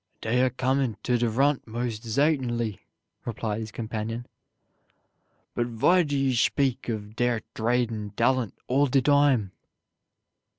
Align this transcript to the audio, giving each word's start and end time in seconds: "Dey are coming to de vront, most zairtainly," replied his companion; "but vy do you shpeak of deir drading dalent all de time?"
"Dey 0.19 0.41
are 0.41 0.49
coming 0.49 0.97
to 1.03 1.15
de 1.19 1.29
vront, 1.29 1.67
most 1.67 2.01
zairtainly," 2.01 2.79
replied 3.23 3.59
his 3.59 3.71
companion; 3.71 4.25
"but 5.53 5.67
vy 5.67 6.01
do 6.01 6.17
you 6.17 6.33
shpeak 6.33 6.89
of 6.89 7.15
deir 7.15 7.43
drading 7.53 8.13
dalent 8.15 8.53
all 8.65 8.87
de 8.87 8.99
time?" 9.03 9.51